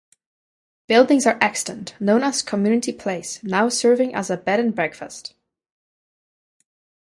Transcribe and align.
Buildings 0.87 1.27
are 1.27 1.37
extant, 1.41 1.93
known 1.99 2.23
as 2.23 2.41
"Community 2.41 2.91
Place," 2.91 3.39
now 3.43 3.69
serving 3.69 4.15
as 4.15 4.31
a 4.31 4.37
bed-and-breakfast. 4.37 5.35